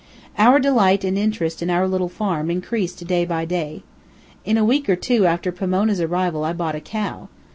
Our 0.39 0.57
delight 0.59 1.03
and 1.03 1.15
interest 1.15 1.61
in 1.61 1.69
our 1.69 1.87
little 1.87 2.09
farm 2.09 2.49
increased 2.49 3.05
day 3.05 3.23
by 3.23 3.45
day. 3.45 3.83
In 4.43 4.57
a 4.57 4.65
week 4.65 4.89
or 4.89 4.95
two 4.95 5.27
after 5.27 5.51
Pomona's 5.51 6.01
arrival 6.01 6.43
I 6.43 6.53
bought 6.53 6.73
a 6.73 6.81
cow. 6.81 7.29